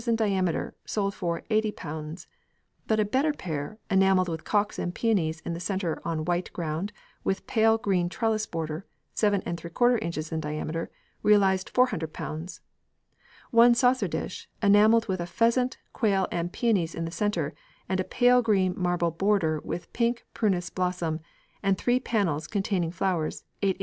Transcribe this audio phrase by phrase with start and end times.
[0.07, 2.25] in diameter, sold for ┬Ż80,
[2.87, 6.91] but a better pair, enamelled with cocks and peonies in the centre on white ground,
[7.23, 10.33] with pale green trellis border, 7┬Š in.
[10.33, 10.89] in diameter,
[11.21, 12.61] realised ┬Ż400.
[13.51, 17.53] One saucer dish, enamelled with a pheasant, quail and peonies in the centre,
[17.87, 21.19] and a pale green marble border with pink prunus blossom,
[21.61, 23.79] and three panels containing flowers, 8 in.